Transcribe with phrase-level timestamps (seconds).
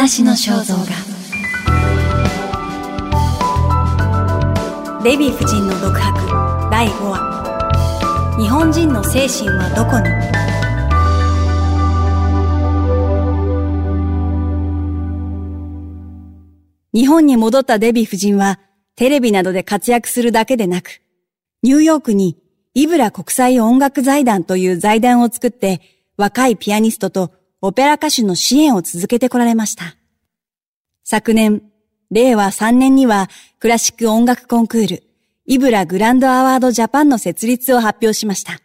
[0.00, 0.84] 話の肖像画。
[5.04, 6.70] デヴィ夫人の独白。
[6.70, 8.38] 第5話。
[8.40, 10.00] 日本人の精神はどこ
[16.94, 16.98] に？
[16.98, 18.58] 日本に戻ったデヴィ夫人は
[18.96, 21.02] テレビなどで活躍するだけでなく、
[21.62, 22.38] ニューヨークに
[22.72, 25.82] イブラ国際音楽財団という財団を作って
[26.16, 29.96] 若いピアニストとオペラ歌手の支援を続けてこられました。
[31.04, 31.62] 昨年、
[32.10, 33.28] 令和3年には
[33.58, 35.02] クラシック音楽コンクール、
[35.44, 38.60] イブラグランドアワードジャパンの設立を発表しました。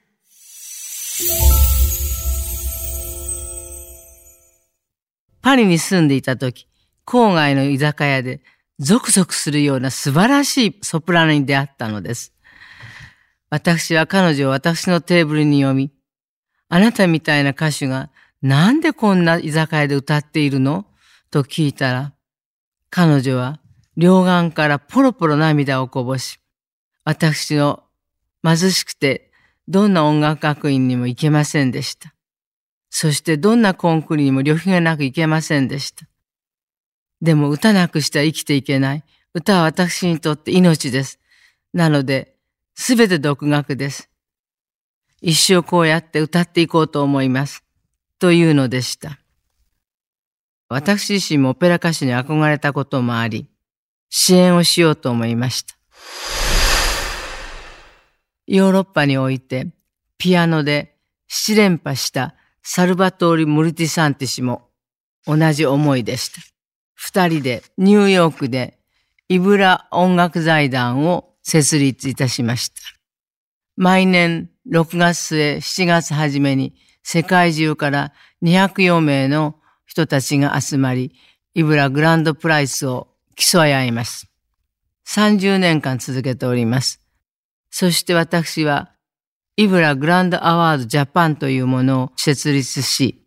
[5.41, 6.65] パリに住んでいた時、
[7.05, 8.39] 郊外の居酒屋で
[8.79, 12.31] ゾクゾクするような素晴らしいソプラノに出会ったのです。
[13.49, 15.91] 私は彼女を私のテーブルに呼び、
[16.69, 18.09] あなたみたいな歌手が
[18.45, 20.85] なんでこんな居酒屋で歌っているの？
[21.31, 22.13] と聞いたら、
[22.91, 23.59] 彼女は
[23.97, 26.39] 両眼からポロポロ涙をこぼし、
[27.05, 27.81] 私の
[28.43, 29.31] 貧しくて
[29.67, 32.13] どんな音楽学院にも行けませんでした。
[32.91, 36.05] そしてどんなコンクールにも旅費がなく行けませんでした。
[37.23, 39.03] でも歌なくしては生きていけない。
[39.33, 41.19] 歌は私にとって命です。
[41.73, 42.35] なので、
[42.75, 44.07] すべて独学です。
[45.19, 47.63] 一生こうやって歌っていこうと思います。
[48.19, 49.19] というのでした。
[50.69, 53.47] 私自身もオペラ歌手に憧れたこともあり、
[54.09, 55.75] 支援をしようと思いました。
[58.47, 59.67] ヨーロッパにおいて
[60.17, 60.95] ピアノで
[61.27, 64.69] 七連覇したサルバトーリ・ムルティサンティ氏も
[65.25, 66.41] 同じ思いでした。
[66.93, 68.79] 二人でニューヨークで
[69.27, 72.75] イブラ音楽財団を設立いたしました。
[73.75, 76.75] 毎年6月末7月初めに
[77.07, 81.13] 世界中から204名の人たちが集まり、
[81.53, 84.27] イブラグランドプライスを競い合います。
[85.07, 86.99] 30年間続けております。
[87.69, 88.91] そして私は、
[89.55, 93.23] イブラグランドアワードジャパンというものを設立し、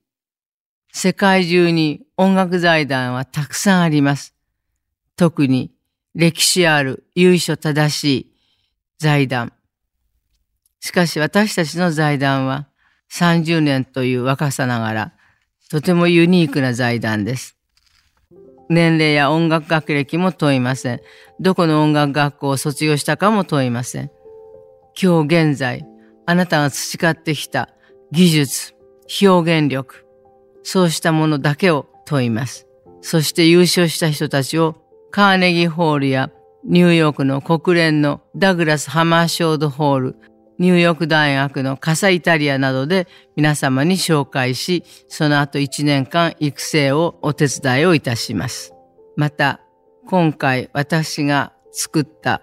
[0.92, 4.34] 世界中に音楽財団はたくさんあります。
[5.14, 5.70] 特に
[6.16, 8.32] 歴史ある由緒正しい
[8.98, 9.52] 財団。
[10.80, 12.67] しかし私たちの財団は
[13.12, 15.12] 30年という若さながら、
[15.70, 17.56] とてもユニークな財団です。
[18.68, 21.00] 年齢や音楽学歴も問いません。
[21.40, 24.10] どこの音楽学校を卒業したかも問いません。
[25.00, 25.86] 今日現在、
[26.26, 27.70] あなたが培ってきた
[28.12, 28.74] 技術、
[29.22, 30.04] 表現力、
[30.62, 32.66] そうしたものだけを問います。
[33.00, 34.76] そして優勝した人たちを
[35.10, 36.30] カーネギーホールや
[36.64, 40.16] ニューヨークの国連のダグラス・ハマーショードホール、
[40.58, 48.74] ニューヨーク大学のカサイタリアなどで皆様に紹介し、その後1年間育成をお手伝いをいたします。
[49.16, 49.60] また、
[50.06, 52.42] 今回私が作った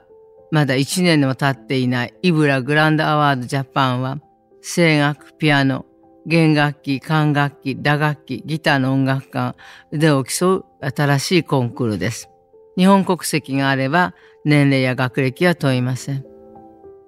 [0.52, 4.20] まだ1年でも経っていないイブラグランドアワードジャパンは
[4.62, 5.86] 声楽、ピアノ、
[6.26, 9.56] 弦楽器、管楽器、打楽器、ギターの音楽家、
[9.92, 12.30] 腕を競う新しいコンクールです。
[12.78, 16.35] 日本国籍があれば年齢や学歴は問いません。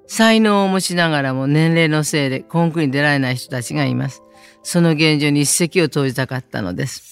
[0.07, 4.23] 才能を持ちながらも年齢のせいでコンクに出られない人たちがいます。
[4.63, 7.03] その現状に一石を投じたかったのです。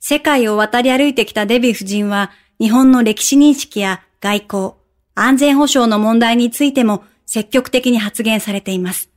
[0.00, 4.72] 世界を渡り歩いてきたデヴィ夫人は、日本の歴史認識や外交、
[5.14, 9.10] 安全保障の問題についても積極的に発言されています。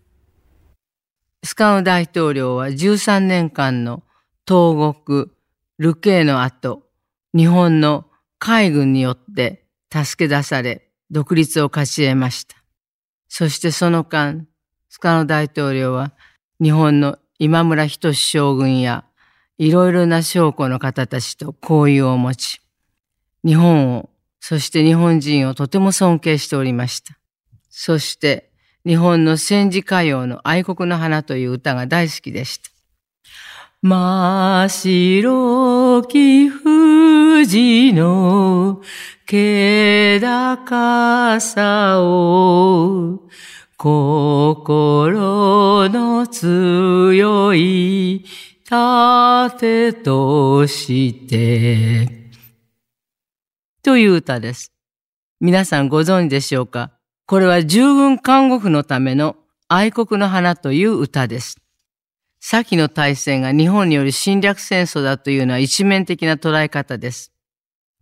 [1.44, 4.03] スカウ大統領は13年間の
[4.47, 5.28] 東国、
[5.78, 6.84] ルケーの後、
[7.34, 8.06] 日本の
[8.44, 12.56] 海軍によって助け出され、独立を勝ち得ました。
[13.28, 14.47] そしてその間、
[14.90, 16.12] スカノ大統領は
[16.59, 19.06] 日本の今村仁将軍や
[19.59, 22.62] いろいろな将校の方たちと交友を持ち、
[23.46, 24.09] 日本を、
[24.40, 27.16] そして日本人をとても尊敬しておりました。
[27.70, 28.49] そして
[28.87, 32.72] 日本の戦時歌謡の愛国の花という歌が大好きでした。
[33.84, 38.80] 真っ白き富士の
[39.26, 43.28] 気高さを
[43.78, 48.24] 心の強い
[48.66, 52.30] 盾として
[53.82, 54.72] という歌です。
[55.40, 56.92] 皆さんご存知でしょうか？
[57.26, 59.38] これは従軍看護婦のための
[59.68, 61.58] 愛国の花という歌です。
[62.43, 67.32] 先の大戦が日本による侵略戦争だというのは一面的な捉え方です。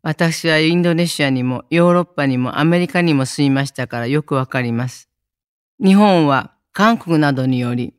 [0.02, 5.10] 私はインドネシアにもヨーロッパにもアメリカにも住みましたからよくわかります。
[5.84, 7.94] 日本は韓国などにより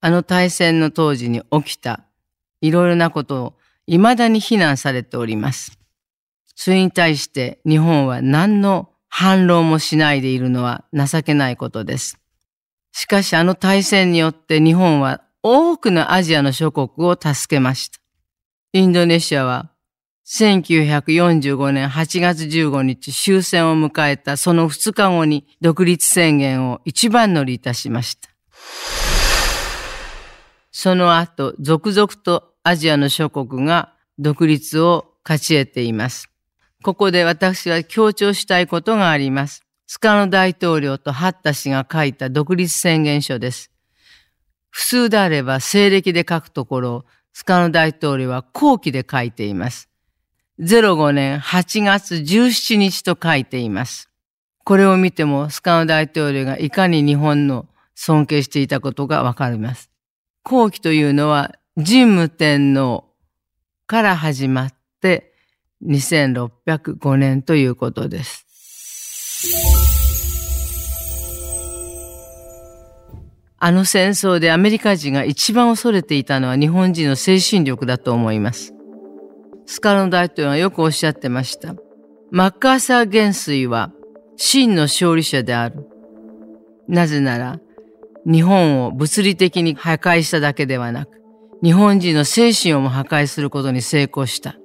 [0.00, 2.00] あの大戦の当時に起きた
[2.62, 3.54] いろいろなことを
[3.86, 5.78] 未だに非難されております。
[6.54, 12.18] それに対して日本は何の反論もしないでいるのは情けないことです。
[12.92, 17.98] しかしあの大戦によって日本は多くのアジアの諸国を助けました。
[18.72, 19.72] インドネシアは
[20.24, 28.28] 1945年8月15日終戦を迎えたその2日後に独立宣言を一番乗りいたしました。
[30.70, 36.30] その後、続々とアジアの諸国が独立を勝ち得ています。
[36.84, 39.64] ここで私は強調したいことがあります。
[39.88, 43.71] スカノ大統領とハッタ氏が書いた独立宣言書です。
[44.72, 49.88] 普通であれば西暦で書くところスカノ大統領は後期で書いています。
[50.58, 54.08] 05年8月17日と書いています。
[54.64, 59.90] これを見てもスカノ大統領がいかに日本の尊敬していたことがわかります。
[60.42, 63.04] 後期というのは神武天皇
[63.86, 65.34] から始まって
[65.84, 70.01] 2605年ということです。
[73.64, 78.74] あの戦争でアメリカ人が一番恐れていたのは日本人の精神力だと思います。
[79.66, 81.76] スカロン大統領はよくおっしゃってました。
[82.32, 83.92] マッカーサー元帥は
[84.36, 85.86] 真の勝利者である。
[86.88, 87.60] なぜなら、
[88.26, 91.22] 日本を物理的に破壊しただけではなく、
[91.62, 94.56] 日本人の精神をも破壊することに成功した。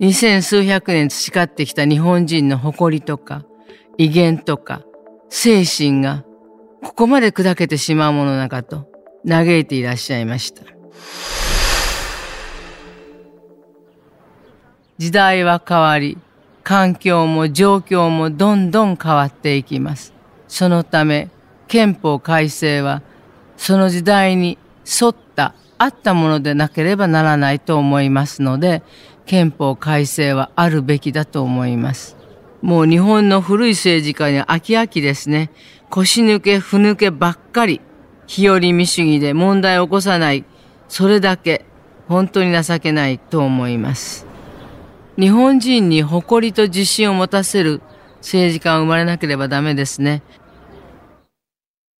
[0.00, 3.44] 二千数百年培ってきた日本人の誇りとか、
[3.98, 4.82] 威厳とか、
[5.28, 6.24] 精神が
[6.82, 8.88] ここまで砕けてしまうものなかと
[9.26, 10.62] 嘆いていらっしゃいました。
[14.98, 16.18] 時代は変わり、
[16.64, 20.12] 環境も状況もどんどん変わっていきます。
[20.48, 21.30] そのため、
[21.68, 23.02] 憲法改正は、
[23.56, 28.82] その時代に沿ったあったものでなければならないと思いますので、
[29.24, 32.16] 憲法改正はあるべきだと思います。
[32.60, 35.50] もう日本の古い政治家に飽き飽きですね。
[35.90, 37.80] 腰抜け、ふ抜けばっかり、
[38.26, 40.44] 日和見主義で問題を起こさない、
[40.88, 41.64] それだけ、
[42.08, 44.26] 本当に情けないと思います。
[45.18, 47.82] 日本人に誇りと自信を持たせる
[48.18, 50.22] 政治家が生まれなければダメですね。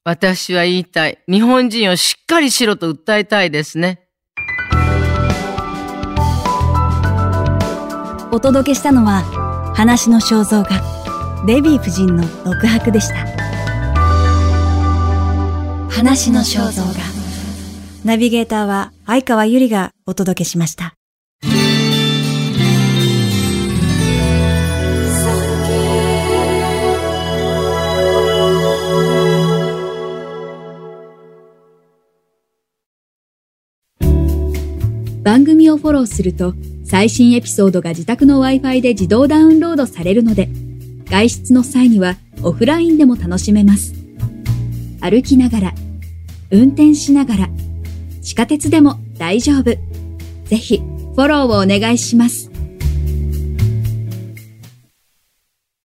[0.05, 1.19] 私は言いたい。
[1.29, 4.09] 日本人をしっかりしろと訴えたいですね。
[8.31, 9.23] お届けしたのは、
[9.75, 10.71] 話の肖像画、
[11.47, 13.48] デヴィ夫人の独白でした。
[15.99, 16.93] 話の肖像画。
[18.05, 20.95] ナビゲーターは相川ゆりがお届けしました。
[35.25, 36.55] 番組をフォローすると
[36.85, 40.49] 最新エピソードが自宅の Wi-Fi で自動ダウンロードされるので
[41.07, 42.15] 外出の際には
[42.45, 43.95] オフラインでも楽しめます。
[45.01, 45.75] 歩きながら
[46.51, 47.51] 運転しながら、
[48.23, 49.65] 地下鉄でも大丈夫。
[49.65, 52.48] ぜひ、フォローをお願いします。